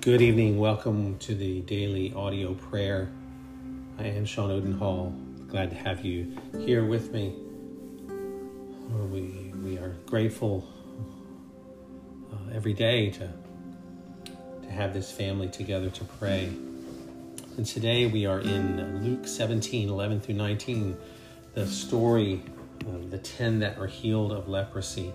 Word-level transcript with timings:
Good 0.00 0.22
evening. 0.22 0.58
Welcome 0.58 1.18
to 1.18 1.34
the 1.34 1.60
daily 1.60 2.14
audio 2.14 2.54
prayer. 2.54 3.10
I 3.98 4.04
am 4.04 4.24
Sean 4.24 4.50
Odenhall. 4.50 5.14
Glad 5.48 5.68
to 5.68 5.76
have 5.76 6.06
you 6.06 6.38
here 6.58 6.86
with 6.86 7.12
me. 7.12 7.34
We, 9.12 9.52
we 9.62 9.76
are 9.76 9.94
grateful 10.06 10.66
uh, 12.32 12.36
every 12.54 12.72
day 12.72 13.10
to, 13.10 13.30
to 14.62 14.70
have 14.70 14.94
this 14.94 15.12
family 15.12 15.48
together 15.48 15.90
to 15.90 16.04
pray. 16.04 16.46
And 17.58 17.66
today 17.66 18.06
we 18.06 18.24
are 18.24 18.40
in 18.40 19.04
Luke 19.04 19.28
17 19.28 19.90
11 19.90 20.20
through 20.22 20.36
19, 20.36 20.96
the 21.52 21.66
story 21.66 22.42
of 22.86 23.10
the 23.10 23.18
10 23.18 23.58
that 23.58 23.76
are 23.76 23.86
healed 23.86 24.32
of 24.32 24.48
leprosy. 24.48 25.12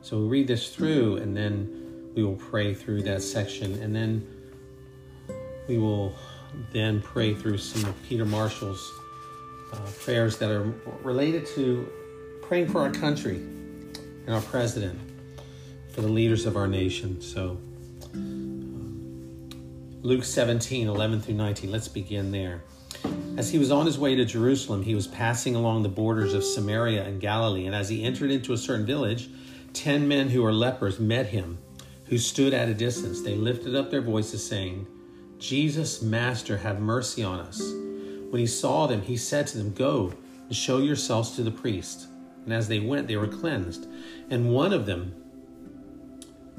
So 0.00 0.18
we 0.18 0.26
read 0.28 0.46
this 0.46 0.72
through 0.72 1.16
and 1.16 1.36
then 1.36 1.83
we 2.14 2.22
will 2.22 2.36
pray 2.36 2.74
through 2.74 3.02
that 3.02 3.22
section 3.22 3.80
and 3.82 3.94
then 3.94 4.26
we 5.68 5.78
will 5.78 6.14
then 6.72 7.00
pray 7.02 7.34
through 7.34 7.58
some 7.58 7.88
of 7.88 8.02
Peter 8.04 8.24
Marshall's 8.24 8.92
uh, 9.72 9.78
prayers 10.00 10.38
that 10.38 10.50
are 10.50 10.62
related 11.02 11.46
to 11.46 11.88
praying 12.42 12.68
for 12.68 12.80
our 12.80 12.90
country 12.90 13.36
and 13.36 14.30
our 14.30 14.40
president, 14.42 14.98
for 15.92 16.00
the 16.00 16.08
leaders 16.08 16.46
of 16.46 16.56
our 16.56 16.66
nation. 16.66 17.20
So, 17.20 17.58
um, 18.14 19.50
Luke 20.02 20.24
17, 20.24 20.86
11 20.88 21.20
through 21.22 21.34
19, 21.34 21.70
let's 21.70 21.88
begin 21.88 22.30
there. 22.30 22.62
As 23.36 23.50
he 23.50 23.58
was 23.58 23.72
on 23.72 23.84
his 23.84 23.98
way 23.98 24.14
to 24.14 24.24
Jerusalem, 24.24 24.82
he 24.82 24.94
was 24.94 25.06
passing 25.06 25.56
along 25.56 25.82
the 25.82 25.88
borders 25.88 26.34
of 26.34 26.44
Samaria 26.44 27.04
and 27.04 27.20
Galilee, 27.20 27.66
and 27.66 27.74
as 27.74 27.88
he 27.88 28.04
entered 28.04 28.30
into 28.30 28.52
a 28.52 28.58
certain 28.58 28.86
village, 28.86 29.28
ten 29.72 30.06
men 30.06 30.28
who 30.28 30.42
were 30.42 30.52
lepers 30.52 31.00
met 31.00 31.26
him 31.26 31.58
who 32.06 32.18
stood 32.18 32.54
at 32.54 32.68
a 32.68 32.74
distance. 32.74 33.22
They 33.22 33.34
lifted 33.34 33.74
up 33.74 33.90
their 33.90 34.02
voices, 34.02 34.46
saying, 34.46 34.86
Jesus, 35.38 36.02
Master, 36.02 36.58
have 36.58 36.80
mercy 36.80 37.22
on 37.22 37.40
us. 37.40 37.60
When 38.30 38.40
he 38.40 38.46
saw 38.46 38.86
them, 38.86 39.02
he 39.02 39.16
said 39.16 39.46
to 39.48 39.58
them, 39.58 39.72
Go 39.72 40.12
and 40.46 40.56
show 40.56 40.78
yourselves 40.78 41.36
to 41.36 41.42
the 41.42 41.50
priest. 41.50 42.08
And 42.44 42.52
as 42.52 42.68
they 42.68 42.80
went, 42.80 43.08
they 43.08 43.16
were 43.16 43.26
cleansed. 43.26 43.86
And 44.30 44.52
one 44.52 44.72
of 44.72 44.86
them, 44.86 45.14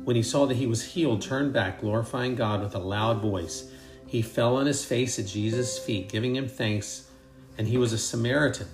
when 0.03 0.15
he 0.15 0.23
saw 0.23 0.45
that 0.45 0.57
he 0.57 0.67
was 0.67 0.83
healed, 0.83 1.21
turned 1.21 1.53
back, 1.53 1.81
glorifying 1.81 2.35
God 2.35 2.61
with 2.61 2.75
a 2.75 2.79
loud 2.79 3.21
voice. 3.21 3.71
He 4.07 4.21
fell 4.21 4.55
on 4.55 4.67
his 4.67 4.85
face 4.85 5.17
at 5.19 5.25
Jesus' 5.25 5.79
feet, 5.79 6.09
giving 6.09 6.35
him 6.35 6.47
thanks. 6.47 7.09
And 7.57 7.67
he 7.67 7.77
was 7.77 7.91
a 7.91 7.97
Samaritan. 7.97 8.67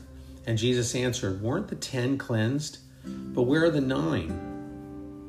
And 0.45 0.57
Jesus 0.57 0.95
answered, 0.95 1.41
Weren't 1.41 1.67
the 1.67 1.75
ten 1.75 2.17
cleansed? 2.17 2.79
But 3.05 3.43
where 3.43 3.63
are 3.63 3.71
the 3.71 3.81
nine? 3.81 4.50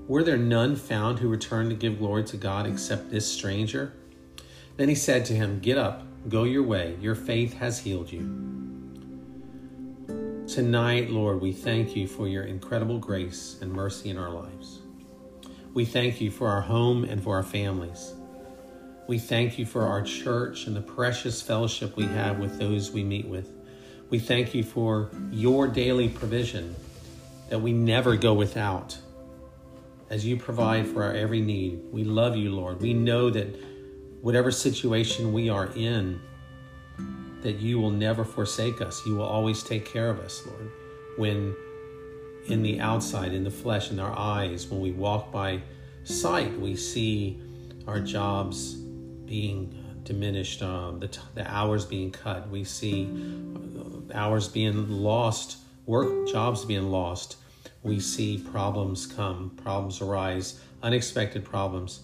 Were 0.08 0.24
there 0.24 0.36
none 0.36 0.74
found 0.74 1.20
who 1.20 1.28
returned 1.28 1.70
to 1.70 1.76
give 1.76 1.98
glory 1.98 2.24
to 2.24 2.36
God 2.36 2.66
except 2.66 3.10
this 3.10 3.30
stranger? 3.30 3.92
Then 4.76 4.88
he 4.88 4.96
said 4.96 5.24
to 5.26 5.32
him, 5.32 5.60
Get 5.60 5.78
up, 5.78 6.02
go 6.28 6.42
your 6.42 6.64
way, 6.64 6.96
your 7.00 7.14
faith 7.14 7.54
has 7.54 7.78
healed 7.78 8.10
you. 8.10 8.20
Tonight, 10.48 11.08
Lord, 11.10 11.40
we 11.40 11.52
thank 11.52 11.94
you 11.94 12.08
for 12.08 12.26
your 12.26 12.42
incredible 12.42 12.98
grace 12.98 13.56
and 13.60 13.72
mercy 13.72 14.10
in 14.10 14.18
our 14.18 14.30
lives. 14.30 14.80
We 15.72 15.84
thank 15.84 16.20
you 16.20 16.32
for 16.32 16.48
our 16.48 16.62
home 16.62 17.04
and 17.04 17.22
for 17.22 17.36
our 17.36 17.42
families. 17.44 18.12
We 19.06 19.18
thank 19.18 19.56
you 19.56 19.64
for 19.64 19.82
our 19.82 20.02
church 20.02 20.66
and 20.66 20.74
the 20.74 20.82
precious 20.82 21.40
fellowship 21.40 21.96
we 21.96 22.06
have 22.06 22.40
with 22.40 22.58
those 22.58 22.90
we 22.90 23.04
meet 23.04 23.28
with. 23.28 23.50
We 24.10 24.18
thank 24.18 24.52
you 24.52 24.64
for 24.64 25.10
your 25.30 25.68
daily 25.68 26.08
provision 26.08 26.74
that 27.48 27.60
we 27.60 27.72
never 27.72 28.16
go 28.16 28.34
without 28.34 28.98
as 30.12 30.26
you 30.26 30.36
provide 30.36 30.86
for 30.86 31.02
our 31.04 31.14
every 31.14 31.40
need. 31.40 31.80
We 31.90 32.04
love 32.04 32.36
you, 32.36 32.54
Lord. 32.54 32.82
We 32.82 32.92
know 32.92 33.30
that 33.30 33.46
whatever 34.20 34.50
situation 34.50 35.32
we 35.32 35.48
are 35.48 35.72
in, 35.74 36.20
that 37.40 37.60
you 37.60 37.80
will 37.80 37.90
never 37.90 38.22
forsake 38.22 38.82
us. 38.82 39.04
You 39.06 39.16
will 39.16 39.24
always 39.24 39.62
take 39.62 39.86
care 39.86 40.10
of 40.10 40.20
us, 40.20 40.46
Lord. 40.46 40.70
When 41.16 41.56
in 42.46 42.62
the 42.62 42.78
outside, 42.78 43.32
in 43.32 43.42
the 43.42 43.50
flesh, 43.50 43.90
in 43.90 43.98
our 43.98 44.16
eyes, 44.16 44.66
when 44.66 44.82
we 44.82 44.92
walk 44.92 45.32
by 45.32 45.62
sight, 46.04 46.60
we 46.60 46.76
see 46.76 47.40
our 47.86 47.98
jobs 47.98 48.74
being 48.74 49.74
diminished, 50.02 50.62
uh, 50.62 50.90
the, 50.90 51.08
t- 51.08 51.20
the 51.34 51.50
hours 51.50 51.86
being 51.86 52.10
cut. 52.10 52.50
We 52.50 52.64
see 52.64 53.08
uh, 53.56 54.14
hours 54.14 54.46
being 54.46 54.90
lost, 54.90 55.56
work 55.86 56.28
jobs 56.28 56.66
being 56.66 56.90
lost 56.90 57.36
we 57.82 57.98
see 57.98 58.38
problems 58.38 59.06
come, 59.06 59.50
problems 59.62 60.00
arise, 60.00 60.60
unexpected 60.82 61.44
problems, 61.44 62.00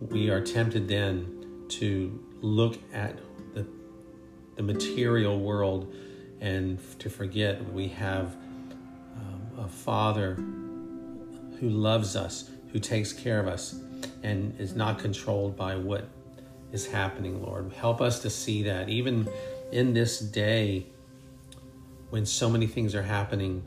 we 0.00 0.28
are 0.30 0.40
tempted 0.40 0.88
then 0.88 1.64
to 1.68 2.22
look 2.40 2.78
at 2.92 3.18
the, 3.54 3.66
the 4.56 4.62
material 4.62 5.40
world 5.40 5.92
and 6.40 6.78
to 6.98 7.08
forget 7.08 7.72
we 7.72 7.88
have 7.88 8.34
um, 9.16 9.64
a 9.64 9.68
Father 9.68 10.34
who 10.34 11.70
loves 11.70 12.14
us, 12.14 12.50
who 12.72 12.78
takes 12.78 13.12
care 13.12 13.40
of 13.40 13.48
us, 13.48 13.80
and 14.22 14.58
is 14.60 14.74
not 14.74 14.98
controlled 14.98 15.56
by 15.56 15.76
what 15.76 16.06
is 16.72 16.86
happening, 16.86 17.42
Lord. 17.42 17.72
Help 17.72 18.02
us 18.02 18.20
to 18.20 18.28
see 18.28 18.62
that 18.64 18.90
even 18.90 19.28
in 19.72 19.94
this 19.94 20.20
day 20.20 20.86
when 22.10 22.26
so 22.26 22.50
many 22.50 22.66
things 22.66 22.94
are 22.94 23.02
happening 23.02 23.62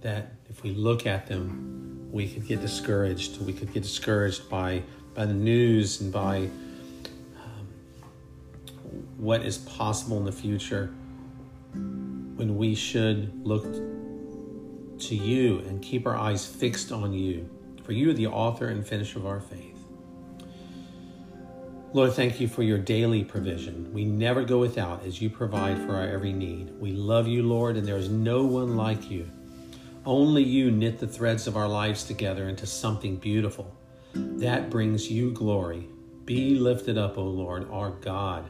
that 0.00 0.33
if 0.48 0.62
we 0.62 0.70
look 0.72 1.06
at 1.06 1.26
them, 1.26 2.08
we 2.10 2.28
could 2.28 2.46
get 2.46 2.60
discouraged. 2.60 3.40
We 3.42 3.52
could 3.52 3.72
get 3.72 3.82
discouraged 3.82 4.48
by 4.48 4.82
by 5.14 5.26
the 5.26 5.34
news 5.34 6.00
and 6.00 6.12
by 6.12 6.48
um, 7.36 7.66
what 9.16 9.42
is 9.42 9.58
possible 9.58 10.18
in 10.18 10.24
the 10.24 10.32
future. 10.32 10.92
When 11.72 12.56
we 12.56 12.74
should 12.74 13.46
look 13.46 13.64
to 14.98 15.14
you 15.14 15.58
and 15.60 15.82
keep 15.82 16.06
our 16.06 16.16
eyes 16.16 16.46
fixed 16.46 16.90
on 16.92 17.12
you, 17.12 17.48
for 17.84 17.92
you 17.92 18.10
are 18.10 18.14
the 18.14 18.26
author 18.26 18.68
and 18.68 18.86
finisher 18.86 19.18
of 19.18 19.26
our 19.26 19.40
faith. 19.40 19.74
Lord, 21.92 22.12
thank 22.12 22.40
you 22.40 22.48
for 22.48 22.64
your 22.64 22.78
daily 22.78 23.22
provision. 23.22 23.92
We 23.92 24.04
never 24.04 24.42
go 24.42 24.58
without 24.58 25.04
as 25.04 25.22
you 25.22 25.30
provide 25.30 25.78
for 25.78 25.94
our 25.94 26.08
every 26.08 26.32
need. 26.32 26.70
We 26.80 26.90
love 26.90 27.28
you, 27.28 27.44
Lord, 27.44 27.76
and 27.76 27.86
there 27.86 27.96
is 27.96 28.08
no 28.08 28.44
one 28.44 28.76
like 28.76 29.10
you. 29.10 29.30
Only 30.06 30.42
you 30.42 30.70
knit 30.70 30.98
the 30.98 31.06
threads 31.06 31.46
of 31.46 31.56
our 31.56 31.66
lives 31.66 32.04
together 32.04 32.50
into 32.50 32.66
something 32.66 33.16
beautiful. 33.16 33.74
That 34.12 34.68
brings 34.68 35.10
you 35.10 35.30
glory. 35.32 35.88
Be 36.26 36.56
lifted 36.56 36.98
up, 36.98 37.16
O 37.16 37.24
Lord, 37.24 37.70
our 37.70 37.90
God. 37.90 38.44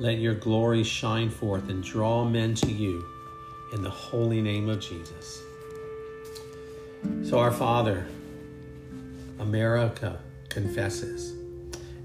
Let 0.00 0.18
your 0.18 0.34
glory 0.34 0.82
shine 0.82 1.28
forth 1.28 1.68
and 1.68 1.84
draw 1.84 2.24
men 2.24 2.54
to 2.54 2.72
you 2.72 3.04
in 3.74 3.82
the 3.82 3.90
holy 3.90 4.40
name 4.40 4.70
of 4.70 4.80
Jesus. 4.80 5.42
So, 7.22 7.38
our 7.38 7.52
Father, 7.52 8.06
America 9.38 10.18
confesses. 10.48 11.32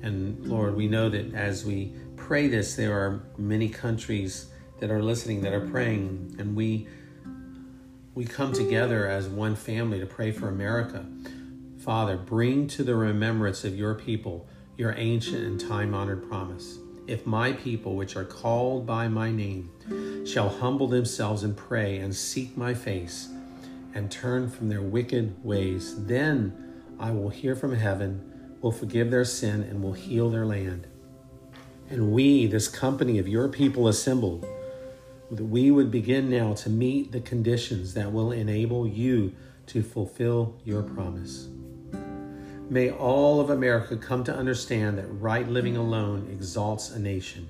And 0.01 0.45
Lord, 0.45 0.75
we 0.75 0.89
know 0.89 1.07
that 1.07 1.33
as 1.33 1.63
we 1.63 1.93
pray 2.17 2.47
this, 2.47 2.75
there 2.75 2.93
are 2.93 3.23
many 3.37 3.69
countries 3.69 4.47
that 4.79 4.91
are 4.91 5.01
listening 5.01 5.41
that 5.41 5.53
are 5.53 5.67
praying, 5.67 6.35
and 6.37 6.53
we 6.53 6.87
we 8.19 8.25
come 8.25 8.52
together 8.52 9.07
as 9.07 9.30
one 9.30 9.56
family 9.56 9.97
to 9.97 10.06
pray 10.06 10.30
for 10.30 10.50
America. 10.50 11.06
Father, 11.78 12.18
bring 12.18 12.68
to 12.68 12.84
the 12.84 12.94
remembrance 12.94 13.63
of 13.63 13.78
your 13.78 13.96
people 13.96 14.46
your 14.75 14.94
ancient 14.97 15.41
and 15.41 15.57
time 15.57 15.94
honored 15.96 16.28
promise. 16.28 16.79
If 17.08 17.25
my 17.25 17.53
people, 17.53 17.96
which 17.96 18.18
are 18.18 18.25
called 18.25 18.85
by 18.85 19.08
my 19.08 19.31
name, 19.31 19.72
shall 20.28 20.50
humble 20.50 20.90
themselves 20.90 21.44
and 21.44 21.56
pray 21.56 22.00
and 22.00 22.13
seek 22.13 22.58
my 22.58 22.74
face 22.74 23.29
and 23.94 24.12
turn 24.12 24.50
from 24.50 24.68
their 24.68 24.82
wicked 24.82 25.41
ways, 25.41 26.05
then 26.05 26.84
I 26.99 27.11
will 27.11 27.29
hear 27.29 27.55
from 27.55 27.73
heaven, 27.73 28.58
will 28.59 28.73
forgive 28.73 29.11
their 29.11 29.23
sin, 29.23 29.64
and 29.64 29.82
will 29.82 29.93
heal 29.93 30.29
their 30.29 30.46
land. 30.46 30.88
And 31.90 32.11
we, 32.11 32.47
this 32.47 32.67
company 32.67 33.17
of 33.17 33.29
your 33.29 33.47
people 33.47 33.88
assembled, 33.88 34.46
that 35.31 35.43
we 35.43 35.70
would 35.70 35.91
begin 35.91 36.29
now 36.29 36.53
to 36.53 36.70
meet 36.70 37.11
the 37.11 37.22
conditions 37.22 37.93
that 37.93 38.11
will 38.11 38.31
enable 38.31 38.87
you 38.87 39.34
to 39.67 39.84
fulfill 39.84 40.55
your 40.66 40.81
promise. 40.81 41.47
May 42.70 42.91
all 42.91 43.40
of 43.40 43.49
America 43.49 43.97
come 43.97 44.23
to 44.26 44.35
understand 44.35 44.97
that 44.97 45.08
right 45.08 45.47
living 45.47 45.78
alone 45.78 46.28
exalts 46.31 46.91
a 46.91 46.99
nation. 46.99 47.49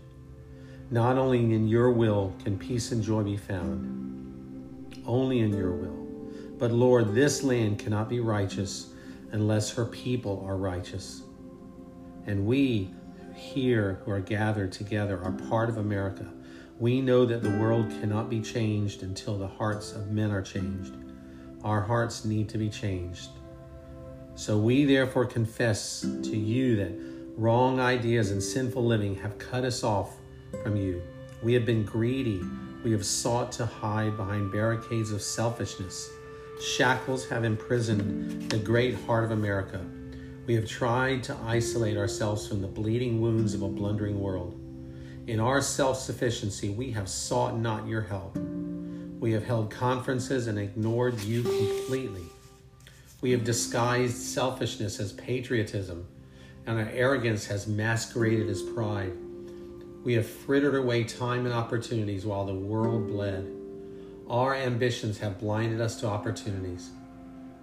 Not 0.92 1.18
only 1.18 1.40
in 1.40 1.68
your 1.68 1.92
will 1.92 2.34
can 2.44 2.58
peace 2.58 2.92
and 2.92 3.04
joy 3.04 3.24
be 3.24 3.38
found, 3.38 5.04
only 5.06 5.40
in 5.40 5.54
your 5.54 5.72
will. 5.72 6.08
But 6.58 6.72
Lord, 6.72 7.14
this 7.14 7.44
land 7.44 7.80
cannot 7.80 8.10
be 8.10 8.20
righteous 8.20 8.88
unless 9.32 9.72
her 9.72 9.86
people 9.86 10.44
are 10.46 10.58
righteous. 10.58 11.22
And 12.26 12.46
we 12.46 12.92
here 13.36 14.02
who 14.04 14.12
are 14.12 14.20
gathered 14.20 14.72
together 14.72 15.22
are 15.24 15.32
part 15.32 15.70
of 15.70 15.78
America 15.78 16.26
we 16.80 17.02
know 17.02 17.26
that 17.26 17.44
the 17.44 17.58
world 17.58 17.90
cannot 18.00 18.30
be 18.30 18.42
changed 18.42 19.04
until 19.04 19.38
the 19.38 19.48
hearts 19.48 19.92
of 19.92 20.12
men 20.12 20.32
are 20.32 20.42
changed. 20.42 20.94
Our 21.64 21.82
hearts 21.82 22.26
need 22.26 22.50
to 22.50 22.58
be 22.58 22.70
changed. 22.70 23.30
So 24.36 24.58
we 24.58 24.86
therefore 24.86 25.26
confess 25.26 26.02
to 26.02 26.38
you 26.38 26.78
that 26.78 26.92
Wrong 27.40 27.80
ideas 27.80 28.32
and 28.32 28.44
sinful 28.44 28.86
living 28.86 29.16
have 29.16 29.38
cut 29.38 29.64
us 29.64 29.82
off 29.82 30.18
from 30.62 30.76
you. 30.76 31.02
We 31.42 31.54
have 31.54 31.66
been 31.66 31.86
greedy. 31.86 32.42
We 32.84 32.92
have 32.92 33.06
sought 33.06 33.54
to 33.54 33.66
hide 33.66 34.18
behind 34.18 34.52
barricades 34.52 35.14
of 35.14 35.22
selfishness. 35.22 36.10
Shackles 36.62 37.30
have 37.30 37.46
imprisoned 37.46 38.52
the 38.52 38.58
great 38.58 38.96
heart 39.06 39.24
of 39.24 39.32
America. 39.32 39.86
We 40.48 40.56
have 40.56 40.68
tried 40.68 41.24
to 41.24 41.38
isolate 41.46 41.96
ourselves 41.96 42.46
from 42.46 42.60
the 42.60 42.68
bleeding 42.68 43.22
wounds 43.22 43.54
of 43.54 43.62
a 43.62 43.70
blundering 43.70 44.20
world. 44.20 44.60
In 45.30 45.40
our 45.40 45.62
self 45.62 46.00
sufficiency, 46.00 46.70
we 46.70 46.90
have 46.94 47.08
sought 47.08 47.56
not 47.56 47.88
your 47.88 48.02
help. 48.02 48.36
We 49.20 49.32
have 49.34 49.46
held 49.46 49.70
conferences 49.70 50.48
and 50.48 50.58
ignored 50.58 51.22
you 51.22 51.44
completely. 51.44 52.24
We 53.22 53.30
have 53.34 53.44
disguised 53.44 54.18
selfishness 54.18 55.00
as 55.00 55.12
patriotism, 55.12 56.08
and 56.66 56.80
our 56.80 56.90
arrogance 56.90 57.46
has 57.46 57.68
masqueraded 57.68 58.50
as 58.50 58.64
pride. 58.64 59.14
We 60.04 60.14
have 60.14 60.26
frittered 60.28 60.74
away 60.74 61.04
time 61.04 61.46
and 61.46 61.54
opportunities 61.54 62.26
while 62.26 62.48
the 62.48 62.56
world 62.56 63.06
bled. 63.06 63.48
Our 64.32 64.56
ambitions 64.56 65.20
have 65.20 65.40
blinded 65.40 65.80
us 65.80 66.00
to 66.00 66.08
opportunities. 66.08 66.90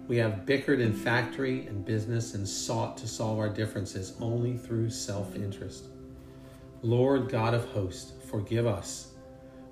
We 0.07 0.15
have 0.19 0.45
bickered 0.45 0.79
in 0.79 0.93
factory 0.93 1.67
and 1.67 1.83
business 1.83 2.33
and 2.33 2.47
sought 2.47 2.95
to 2.99 3.09
solve 3.09 3.39
our 3.39 3.49
differences 3.49 4.13
only 4.21 4.55
through 4.55 4.89
self 4.89 5.35
interest. 5.35 5.87
Lord 6.87 7.27
God 7.27 7.53
of 7.53 7.65
hosts, 7.71 8.13
forgive 8.29 8.65
us. 8.65 9.11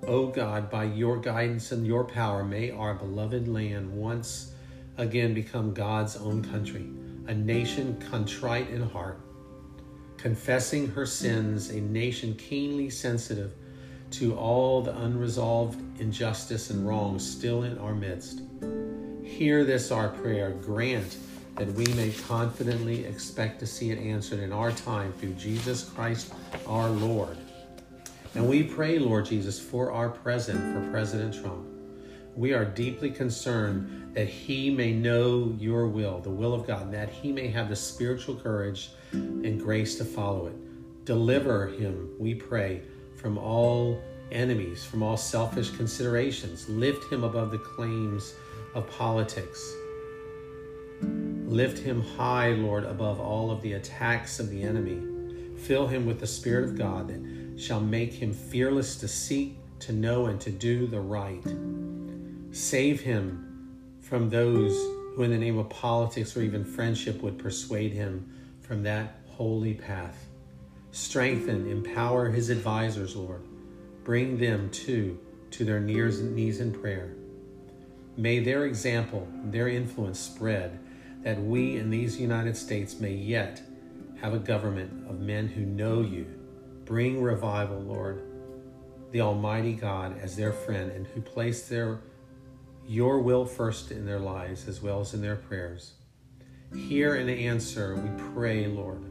O 0.06 0.26
God, 0.26 0.70
by 0.70 0.84
your 0.84 1.16
guidance 1.18 1.72
and 1.72 1.86
your 1.86 2.04
power, 2.04 2.44
may 2.44 2.70
our 2.70 2.92
beloved 2.92 3.48
land 3.48 3.90
once 3.90 4.52
again 4.98 5.32
become 5.32 5.72
God's 5.72 6.16
own 6.16 6.44
country, 6.44 6.86
a 7.26 7.32
nation 7.32 7.98
contrite 8.10 8.68
in 8.68 8.82
heart, 8.82 9.18
confessing 10.18 10.88
her 10.88 11.06
sins, 11.06 11.70
a 11.70 11.80
nation 11.80 12.34
keenly 12.34 12.90
sensitive 12.90 13.52
to 14.10 14.36
all 14.36 14.82
the 14.82 14.94
unresolved 14.98 15.98
injustice 15.98 16.68
and 16.68 16.86
wrong 16.86 17.18
still 17.18 17.62
in 17.62 17.78
our 17.78 17.94
midst. 17.94 18.42
Hear 19.24 19.64
this, 19.64 19.90
our 19.90 20.10
prayer. 20.10 20.50
Grant 20.50 21.16
that 21.56 21.72
we 21.72 21.86
may 21.94 22.10
confidently 22.10 23.04
expect 23.04 23.58
to 23.60 23.66
see 23.66 23.90
it 23.90 23.98
answered 23.98 24.40
in 24.40 24.52
our 24.52 24.72
time 24.72 25.12
through 25.14 25.32
Jesus 25.34 25.84
Christ 25.84 26.32
our 26.66 26.88
Lord. 26.88 27.36
And 28.34 28.46
we 28.46 28.62
pray, 28.62 28.98
Lord 28.98 29.24
Jesus, 29.24 29.58
for 29.58 29.90
our 29.90 30.10
president, 30.10 30.74
for 30.74 30.90
President 30.90 31.34
Trump. 31.34 31.66
We 32.36 32.52
are 32.52 32.66
deeply 32.66 33.10
concerned 33.10 34.12
that 34.14 34.28
he 34.28 34.70
may 34.70 34.92
know 34.92 35.56
your 35.58 35.86
will, 35.86 36.20
the 36.20 36.30
will 36.30 36.52
of 36.52 36.66
God, 36.66 36.82
and 36.82 36.94
that 36.94 37.08
he 37.08 37.32
may 37.32 37.48
have 37.48 37.70
the 37.70 37.76
spiritual 37.76 38.36
courage 38.36 38.90
and 39.12 39.58
grace 39.58 39.96
to 39.96 40.04
follow 40.04 40.48
it. 40.48 41.04
Deliver 41.06 41.68
him, 41.68 42.10
we 42.18 42.34
pray, 42.34 42.82
from 43.14 43.38
all 43.38 44.02
enemies, 44.30 44.84
from 44.84 45.02
all 45.02 45.16
selfish 45.16 45.70
considerations. 45.70 46.68
Lift 46.68 47.10
him 47.10 47.24
above 47.24 47.50
the 47.50 47.58
claims 47.58 48.34
of 48.74 48.86
politics. 48.90 49.72
Lift 51.46 51.78
him 51.78 52.02
high, 52.02 52.50
Lord, 52.50 52.84
above 52.84 53.20
all 53.20 53.52
of 53.52 53.62
the 53.62 53.74
attacks 53.74 54.40
of 54.40 54.50
the 54.50 54.62
enemy. 54.62 55.00
Fill 55.58 55.86
him 55.86 56.04
with 56.04 56.18
the 56.18 56.26
Spirit 56.26 56.64
of 56.64 56.76
God 56.76 57.08
that 57.08 57.60
shall 57.60 57.80
make 57.80 58.12
him 58.12 58.32
fearless 58.32 58.96
to 58.96 59.08
seek, 59.08 59.56
to 59.80 59.92
know, 59.92 60.26
and 60.26 60.40
to 60.40 60.50
do 60.50 60.86
the 60.88 61.00
right. 61.00 61.44
Save 62.50 63.00
him 63.00 63.70
from 64.00 64.28
those 64.28 64.72
who, 65.14 65.22
in 65.22 65.30
the 65.30 65.38
name 65.38 65.56
of 65.56 65.68
politics 65.70 66.36
or 66.36 66.42
even 66.42 66.64
friendship, 66.64 67.22
would 67.22 67.38
persuade 67.38 67.92
him 67.92 68.28
from 68.60 68.82
that 68.82 69.20
holy 69.28 69.74
path. 69.74 70.26
Strengthen, 70.90 71.70
empower 71.70 72.30
his 72.30 72.50
advisors, 72.50 73.14
Lord. 73.14 73.42
Bring 74.02 74.38
them 74.38 74.68
too 74.70 75.18
to 75.52 75.64
their 75.64 75.80
knees 75.80 76.60
in 76.60 76.72
prayer. 76.72 77.14
May 78.16 78.40
their 78.40 78.64
example, 78.64 79.28
their 79.44 79.68
influence 79.68 80.18
spread, 80.18 80.78
that 81.22 81.40
we 81.42 81.76
in 81.76 81.90
these 81.90 82.20
United 82.20 82.56
States 82.56 83.00
may 83.00 83.12
yet 83.12 83.62
have 84.20 84.34
a 84.34 84.38
government 84.38 85.08
of 85.08 85.20
men 85.20 85.48
who 85.48 85.62
know 85.62 86.00
you. 86.00 86.26
Bring 86.84 87.22
revival, 87.22 87.80
Lord, 87.80 88.22
the 89.12 89.20
Almighty 89.20 89.72
God 89.72 90.18
as 90.20 90.36
their 90.36 90.52
friend 90.52 90.90
and 90.92 91.06
who 91.06 91.20
place 91.20 91.68
their 91.68 92.00
your 92.88 93.18
will 93.18 93.44
first 93.44 93.90
in 93.90 94.06
their 94.06 94.20
lives 94.20 94.68
as 94.68 94.80
well 94.80 95.00
as 95.00 95.12
in 95.12 95.20
their 95.20 95.36
prayers. 95.36 95.94
Hear 96.74 97.16
and 97.16 97.28
answer, 97.28 97.96
we 97.96 98.10
pray, 98.32 98.66
Lord, 98.66 99.02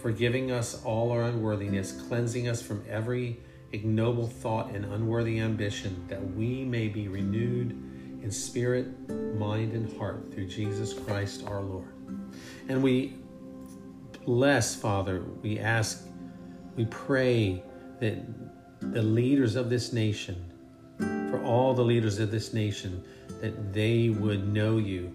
forgiving 0.00 0.50
us 0.50 0.82
all 0.84 1.12
our 1.12 1.22
unworthiness, 1.22 1.92
cleansing 1.92 2.48
us 2.48 2.62
from 2.62 2.84
every 2.88 3.38
ignoble 3.72 4.26
thought 4.26 4.70
and 4.70 4.84
unworthy 4.84 5.38
ambition, 5.38 6.04
that 6.08 6.34
we 6.34 6.64
may 6.64 6.88
be 6.88 7.06
renewed 7.06 7.80
in 8.22 8.30
spirit, 8.30 8.86
mind, 9.38 9.72
and 9.72 9.96
heart 9.98 10.32
through 10.32 10.46
Jesus 10.46 10.92
Christ 10.92 11.44
our 11.46 11.60
Lord. 11.60 11.92
And 12.68 12.82
we 12.82 13.16
bless, 14.24 14.74
Father, 14.74 15.22
we 15.42 15.58
ask, 15.58 16.04
we 16.76 16.84
pray 16.86 17.62
that 18.00 18.18
the 18.80 19.02
leaders 19.02 19.56
of 19.56 19.70
this 19.70 19.92
nation, 19.92 20.36
for 20.98 21.42
all 21.44 21.74
the 21.74 21.82
leaders 21.82 22.18
of 22.18 22.30
this 22.30 22.52
nation, 22.52 23.02
that 23.40 23.72
they 23.72 24.10
would 24.10 24.52
know 24.52 24.76
you, 24.76 25.14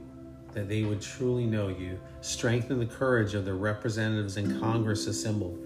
that 0.53 0.67
they 0.67 0.83
would 0.83 1.01
truly 1.01 1.45
know 1.45 1.67
you. 1.67 1.99
Strengthen 2.21 2.79
the 2.79 2.85
courage 2.85 3.35
of 3.35 3.45
the 3.45 3.53
representatives 3.53 4.37
in 4.37 4.59
Congress 4.59 5.07
assembled, 5.07 5.59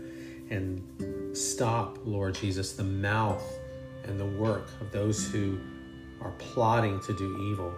and 0.49 1.37
stop, 1.37 1.97
Lord 2.05 2.35
Jesus, 2.35 2.73
the 2.73 2.83
mouth 2.83 3.43
and 4.05 4.19
the 4.19 4.25
work 4.25 4.69
of 4.81 4.91
those 4.91 5.29
who 5.29 5.59
are 6.21 6.31
plotting 6.37 6.99
to 7.01 7.13
do 7.13 7.37
evil. 7.51 7.73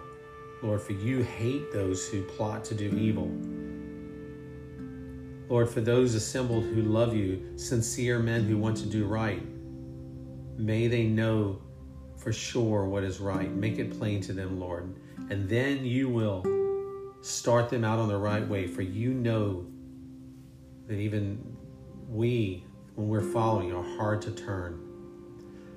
Lord, 0.62 0.80
for 0.80 0.92
you 0.92 1.22
hate 1.22 1.72
those 1.72 2.08
who 2.08 2.22
plot 2.22 2.64
to 2.66 2.74
do 2.74 2.88
evil. 2.96 3.30
Lord, 5.48 5.68
for 5.68 5.80
those 5.80 6.14
assembled 6.14 6.64
who 6.64 6.82
love 6.82 7.14
you, 7.14 7.56
sincere 7.56 8.18
men 8.18 8.44
who 8.44 8.56
want 8.56 8.76
to 8.78 8.86
do 8.86 9.04
right, 9.04 9.42
may 10.56 10.86
they 10.86 11.04
know 11.04 11.60
for 12.16 12.32
sure 12.32 12.84
what 12.84 13.02
is 13.02 13.20
right. 13.20 13.50
Make 13.50 13.78
it 13.78 13.98
plain 13.98 14.20
to 14.22 14.32
them, 14.32 14.60
Lord. 14.60 14.94
And 15.30 15.48
then 15.48 15.84
you 15.84 16.08
will 16.08 16.44
start 17.20 17.68
them 17.68 17.84
out 17.84 17.98
on 17.98 18.08
the 18.08 18.16
right 18.16 18.46
way, 18.46 18.66
for 18.66 18.82
you 18.82 19.12
know 19.12 19.66
that 20.86 20.94
even 20.94 21.56
we, 22.08 22.64
when 22.94 23.08
we're 23.08 23.20
following, 23.20 23.72
are 23.72 23.96
hard 23.96 24.22
to 24.22 24.30
turn. 24.30 24.80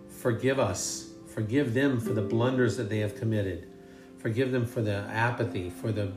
Forgive 0.07 0.59
us 0.59 1.14
Forgive 1.35 1.73
them 1.73 1.99
for 1.99 2.13
the 2.13 2.21
blunders 2.21 2.77
that 2.77 2.89
they 2.89 2.99
have 2.99 3.17
committed. 3.17 3.67
Forgive 4.19 4.53
them 4.53 4.65
for 4.65 4.81
the 4.81 4.99
apathy, 5.11 5.69
for 5.69 5.91
the 5.91 6.13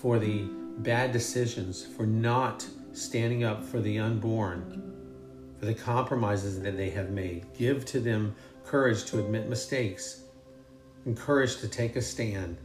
for 0.00 0.20
the 0.20 0.44
bad 0.78 1.10
decisions, 1.10 1.84
for 1.84 2.06
not 2.06 2.64
standing 2.92 3.42
up 3.42 3.64
for 3.64 3.80
the 3.80 3.98
unborn, 3.98 4.94
for 5.58 5.66
the 5.66 5.74
compromises 5.74 6.60
that 6.60 6.76
they 6.76 6.90
have 6.90 7.10
made. 7.10 7.44
Give 7.58 7.84
to 7.86 7.98
them 7.98 8.36
courage 8.64 9.04
to 9.06 9.18
admit 9.18 9.48
mistakes 9.48 10.22
and 11.04 11.16
courage 11.16 11.56
to 11.56 11.66
take 11.66 11.96
a 11.96 12.02
stand 12.02 12.58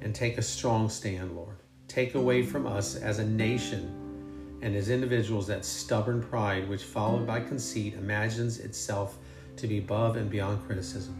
and 0.00 0.12
take 0.12 0.36
a 0.36 0.42
strong 0.42 0.88
stand, 0.88 1.36
Lord. 1.36 1.56
Take 1.86 2.16
away 2.16 2.42
from 2.42 2.66
us 2.66 2.96
as 2.96 3.20
a 3.20 3.24
nation 3.24 4.58
and 4.62 4.74
as 4.74 4.90
individuals 4.90 5.46
that 5.46 5.64
stubborn 5.64 6.20
pride 6.20 6.68
which, 6.68 6.82
followed 6.82 7.24
by 7.24 7.38
conceit, 7.38 7.94
imagines 7.94 8.58
itself 8.58 9.16
to 9.56 9.66
be 9.66 9.78
above 9.78 10.16
and 10.16 10.30
beyond 10.30 10.64
criticism. 10.66 11.16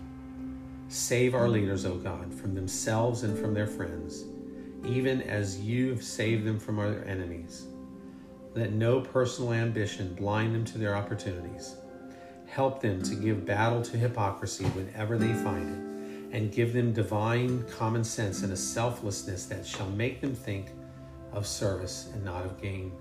Save 0.89 1.35
our 1.35 1.49
leaders, 1.49 1.85
O 1.85 1.97
God, 1.97 2.33
from 2.33 2.55
themselves 2.55 3.23
and 3.23 3.37
from 3.37 3.55
their 3.55 3.67
friends, 3.67 4.25
even 4.85 5.23
as 5.23 5.61
you 5.61 5.91
have 5.91 6.03
saved 6.03 6.45
them 6.45 6.59
from 6.59 6.79
our 6.79 7.03
enemies. 7.05 7.67
Let 8.55 8.73
no 8.73 9.01
personal 9.01 9.53
ambition 9.53 10.15
blind 10.15 10.55
them 10.55 10.65
to 10.67 10.79
their 10.79 10.97
opportunities. 10.97 11.75
Help 12.47 12.81
them 12.81 13.03
to 13.03 13.15
give 13.15 13.45
battle 13.45 13.83
to 13.83 13.97
hypocrisy 13.97 14.65
whenever 14.67 15.19
they 15.19 15.33
find 15.43 15.69
it, 15.69 16.37
and 16.37 16.53
give 16.53 16.73
them 16.73 16.93
divine 16.93 17.65
common 17.65 18.05
sense 18.05 18.43
and 18.43 18.53
a 18.53 18.57
selflessness 18.57 19.47
that 19.47 19.67
shall 19.67 19.91
make 19.91 20.21
them 20.21 20.35
think 20.35 20.69
of 21.33 21.47
service 21.47 22.11
and 22.15 22.25
not 22.25 22.45
of 22.45 22.61
gain. 22.63 22.93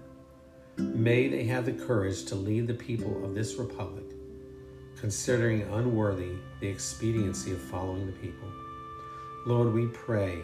May 0.77 1.27
they 1.27 1.43
have 1.45 1.65
the 1.65 1.71
courage 1.71 2.25
to 2.25 2.35
lead 2.35 2.67
the 2.67 2.73
people 2.73 3.23
of 3.23 3.35
this 3.35 3.55
republic 3.55 4.05
considering 5.05 5.61
unworthy 5.73 6.31
the 6.61 6.67
expediency 6.67 7.51
of 7.51 7.61
following 7.61 8.07
the 8.07 8.11
people. 8.13 8.51
Lord, 9.45 9.71
we 9.71 9.85
pray 9.85 10.39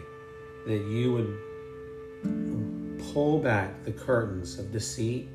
that 0.68 0.84
you 0.84 1.12
would 1.12 3.02
pull 3.12 3.40
back 3.40 3.82
the 3.82 3.90
curtains 3.90 4.60
of 4.60 4.70
deceit, 4.70 5.28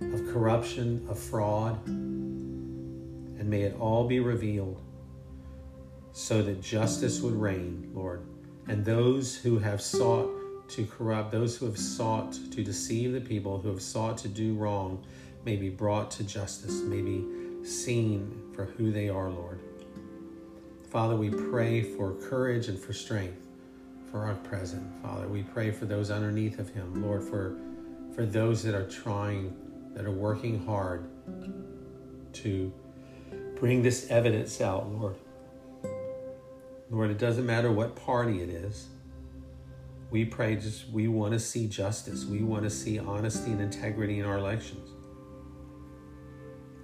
of 0.00 0.32
corruption, 0.32 1.04
of 1.10 1.18
fraud, 1.18 1.84
and 1.88 3.50
may 3.50 3.62
it 3.62 3.74
all 3.80 4.06
be 4.06 4.20
revealed 4.20 4.80
so 6.12 6.40
that 6.40 6.62
justice 6.62 7.20
would 7.20 7.34
reign, 7.34 7.90
Lord, 7.92 8.22
and 8.68 8.84
those 8.84 9.34
who 9.34 9.58
have 9.58 9.82
sought 9.82 10.30
to 10.68 10.86
corrupt, 10.86 11.32
those 11.32 11.56
who 11.56 11.66
have 11.66 11.78
sought 11.78 12.32
to 12.52 12.62
deceive 12.62 13.12
the 13.12 13.20
people, 13.20 13.58
who 13.58 13.70
have 13.70 13.82
sought 13.82 14.18
to 14.18 14.28
do 14.28 14.54
wrong, 14.54 15.04
may 15.44 15.56
be 15.56 15.68
brought 15.68 16.12
to 16.12 16.22
justice, 16.22 16.80
may 16.82 17.02
be 17.02 17.24
seen 17.64 18.47
for 18.58 18.64
who 18.64 18.90
they 18.90 19.08
are, 19.08 19.30
Lord. 19.30 19.60
Father, 20.90 21.14
we 21.14 21.30
pray 21.30 21.80
for 21.80 22.14
courage 22.14 22.66
and 22.66 22.76
for 22.76 22.92
strength 22.92 23.40
for 24.10 24.24
our 24.24 24.34
present. 24.34 24.82
Father, 25.00 25.28
we 25.28 25.44
pray 25.44 25.70
for 25.70 25.84
those 25.84 26.10
underneath 26.10 26.58
of 26.58 26.68
him, 26.70 27.00
Lord, 27.00 27.22
for, 27.22 27.56
for 28.16 28.26
those 28.26 28.64
that 28.64 28.74
are 28.74 28.88
trying, 28.88 29.54
that 29.94 30.04
are 30.04 30.10
working 30.10 30.66
hard 30.66 31.08
to 32.32 32.72
bring 33.60 33.80
this 33.80 34.10
evidence 34.10 34.60
out, 34.60 34.90
Lord. 34.90 35.14
Lord, 36.90 37.12
it 37.12 37.18
doesn't 37.18 37.46
matter 37.46 37.70
what 37.70 37.94
party 37.94 38.42
it 38.42 38.48
is. 38.48 38.88
We 40.10 40.24
pray 40.24 40.56
just, 40.56 40.88
we 40.88 41.06
want 41.06 41.32
to 41.32 41.38
see 41.38 41.68
justice. 41.68 42.24
We 42.24 42.42
want 42.42 42.64
to 42.64 42.70
see 42.70 42.98
honesty 42.98 43.52
and 43.52 43.60
integrity 43.60 44.18
in 44.18 44.26
our 44.26 44.38
elections. 44.38 44.90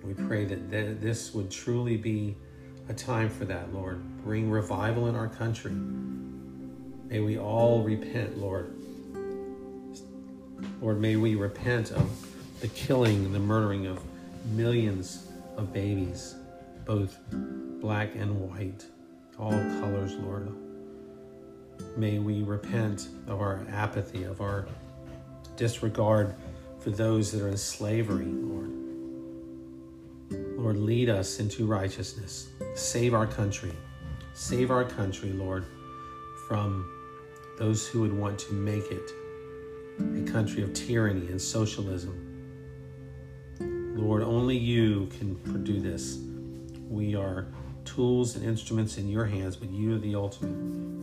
We 0.04 0.14
pray 0.14 0.44
that 0.44 0.70
th- 0.70 0.98
this 1.00 1.32
would 1.34 1.50
truly 1.50 1.96
be 1.96 2.36
a 2.88 2.92
time 2.92 3.30
for 3.30 3.46
that, 3.46 3.72
Lord. 3.72 4.02
Bring 4.22 4.50
revival 4.50 5.06
in 5.08 5.16
our 5.16 5.28
country. 5.28 5.72
May 7.08 7.20
we 7.20 7.38
all 7.38 7.82
repent, 7.82 8.38
Lord. 8.38 8.74
Lord, 10.80 11.00
may 11.00 11.16
we 11.16 11.34
repent 11.34 11.92
of 11.92 12.10
the 12.60 12.68
killing 12.68 13.24
and 13.24 13.34
the 13.34 13.38
murdering 13.38 13.86
of 13.86 14.00
millions 14.52 15.26
of 15.56 15.72
babies, 15.72 16.34
both 16.84 17.18
black 17.80 18.14
and 18.14 18.38
white, 18.50 18.84
all 19.38 19.52
colors, 19.52 20.14
Lord. 20.16 20.54
May 21.96 22.18
we 22.18 22.42
repent 22.42 23.08
of 23.26 23.40
our 23.40 23.64
apathy, 23.70 24.24
of 24.24 24.40
our 24.40 24.66
disregard 25.56 26.34
for 26.80 26.90
those 26.90 27.32
that 27.32 27.42
are 27.42 27.48
in 27.48 27.56
slavery, 27.56 28.26
Lord. 28.26 28.83
Lord, 30.64 30.78
lead 30.78 31.10
us 31.10 31.40
into 31.40 31.66
righteousness. 31.66 32.48
Save 32.74 33.12
our 33.12 33.26
country. 33.26 33.72
Save 34.32 34.70
our 34.70 34.82
country, 34.82 35.30
Lord, 35.30 35.66
from 36.48 36.90
those 37.58 37.86
who 37.86 38.00
would 38.00 38.16
want 38.16 38.38
to 38.38 38.54
make 38.54 38.90
it 38.90 39.10
a 39.98 40.22
country 40.32 40.62
of 40.62 40.72
tyranny 40.72 41.26
and 41.26 41.38
socialism. 41.38 42.18
Lord, 43.94 44.22
only 44.22 44.56
you 44.56 45.10
can 45.18 45.34
do 45.64 45.80
this. 45.80 46.16
We 46.88 47.14
are 47.14 47.48
tools 47.84 48.34
and 48.34 48.42
instruments 48.42 48.96
in 48.96 49.06
your 49.06 49.26
hands, 49.26 49.56
but 49.56 49.68
you 49.68 49.96
are 49.96 49.98
the 49.98 50.14
ultimate. 50.14 50.56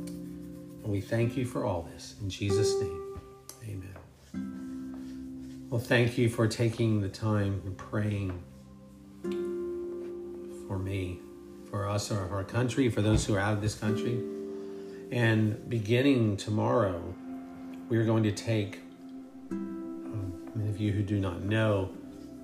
And 0.09 0.87
we 0.87 1.01
thank 1.01 1.37
you 1.37 1.45
for 1.45 1.65
all 1.65 1.87
this. 1.93 2.15
In 2.19 2.31
Jesus' 2.31 2.81
name, 2.81 3.21
amen. 3.63 3.95
Well, 5.69 5.79
thank 5.79 6.17
you 6.17 6.29
for 6.29 6.47
taking 6.47 6.99
the 6.99 7.09
time 7.09 7.61
and 7.63 7.77
praying 7.77 8.41
for 10.71 10.79
me, 10.79 11.19
for 11.69 11.89
us, 11.89 12.09
or 12.09 12.25
for 12.29 12.35
our 12.35 12.45
country, 12.45 12.87
for 12.87 13.01
those 13.01 13.25
who 13.25 13.35
are 13.35 13.39
out 13.39 13.51
of 13.51 13.61
this 13.61 13.75
country. 13.75 14.23
And 15.11 15.69
beginning 15.69 16.37
tomorrow, 16.37 17.13
we 17.89 17.97
are 17.97 18.05
going 18.05 18.23
to 18.23 18.31
take, 18.31 18.79
um, 19.51 20.49
many 20.55 20.69
of 20.69 20.79
you 20.79 20.93
who 20.93 21.03
do 21.03 21.19
not 21.19 21.41
know, 21.41 21.89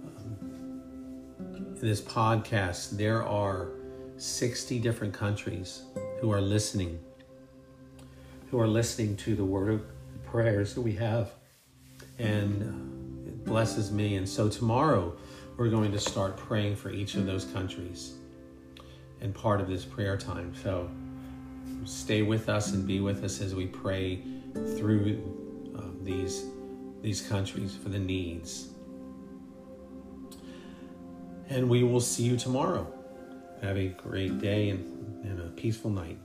um, 0.05 1.73
this 1.75 2.01
podcast, 2.01 2.97
there 2.97 3.25
are 3.25 3.69
60 4.17 4.77
different 4.79 5.13
countries 5.13 5.83
who 6.19 6.29
are 6.29 6.41
listening, 6.41 6.99
who 8.51 8.59
are 8.59 8.67
listening 8.67 9.15
to 9.15 9.37
the 9.37 9.45
word 9.45 9.71
of 9.71 9.85
prayers 10.25 10.73
that 10.73 10.81
we 10.81 10.95
have. 10.95 11.31
And 12.19 12.61
uh, 12.61 13.29
it 13.29 13.45
blesses 13.45 13.89
me. 13.89 14.17
And 14.17 14.27
so 14.27 14.49
tomorrow, 14.49 15.15
we're 15.55 15.69
going 15.69 15.91
to 15.91 15.99
start 15.99 16.37
praying 16.37 16.75
for 16.75 16.91
each 16.91 17.15
of 17.15 17.25
those 17.25 17.45
countries 17.45 18.16
and 19.21 19.33
part 19.33 19.61
of 19.61 19.67
this 19.67 19.85
prayer 19.85 20.17
time. 20.17 20.53
So, 20.61 20.89
stay 21.85 22.21
with 22.21 22.49
us 22.49 22.73
and 22.73 22.85
be 22.85 22.99
with 22.99 23.23
us 23.23 23.41
as 23.41 23.55
we 23.55 23.67
pray 23.67 24.21
through 24.77 25.21
um, 25.75 25.99
these 26.01 26.45
these 27.01 27.21
countries 27.21 27.75
for 27.75 27.89
the 27.89 27.99
needs. 27.99 28.69
And 31.49 31.69
we 31.69 31.83
will 31.83 32.01
see 32.01 32.23
you 32.23 32.37
tomorrow. 32.37 32.91
Have 33.61 33.77
a 33.77 33.87
great 33.87 34.39
day 34.39 34.69
and, 34.69 35.25
and 35.25 35.39
a 35.39 35.49
peaceful 35.51 35.89
night. 35.89 36.19